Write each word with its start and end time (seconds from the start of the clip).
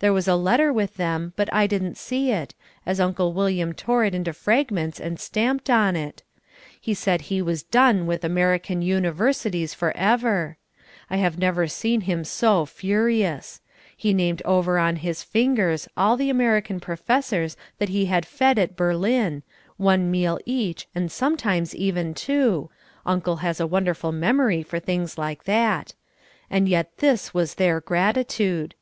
There 0.00 0.12
was 0.12 0.28
a 0.28 0.36
letter 0.36 0.70
with 0.70 0.96
them 0.98 1.32
but 1.34 1.50
I 1.50 1.66
didn't 1.66 1.96
see 1.96 2.30
it, 2.30 2.52
as 2.84 3.00
Uncle 3.00 3.32
William 3.32 3.72
tore 3.72 4.04
it 4.04 4.14
into 4.14 4.34
fragments 4.34 5.00
and 5.00 5.18
stamped 5.18 5.70
on 5.70 5.96
it. 5.96 6.22
He 6.78 6.92
said 6.92 7.22
he 7.22 7.40
was 7.40 7.62
done 7.62 8.06
with 8.06 8.22
American 8.22 8.82
universities 8.82 9.72
for 9.72 9.96
ever: 9.96 10.58
I 11.08 11.16
have 11.16 11.38
never 11.38 11.68
seen 11.68 12.02
him 12.02 12.22
so 12.22 12.66
furious: 12.66 13.62
he 13.96 14.12
named 14.12 14.42
over 14.44 14.78
on 14.78 14.96
his 14.96 15.22
fingers 15.22 15.88
all 15.96 16.18
the 16.18 16.28
American 16.28 16.78
professors 16.78 17.56
that 17.78 17.88
he 17.88 18.04
had 18.04 18.26
fed 18.26 18.58
at 18.58 18.76
Berlin, 18.76 19.42
one 19.78 20.10
meal 20.10 20.38
each 20.44 20.86
and 20.94 21.10
sometimes 21.10 21.74
even 21.74 22.12
two, 22.12 22.68
Uncle 23.06 23.36
has 23.36 23.58
a 23.58 23.66
wonderful 23.66 24.12
memory 24.12 24.62
for 24.62 24.78
things 24.78 25.16
like 25.16 25.44
that, 25.44 25.94
and 26.50 26.68
yet 26.68 26.98
this 26.98 27.32
was 27.32 27.54
their 27.54 27.80
gratitude. 27.80 28.74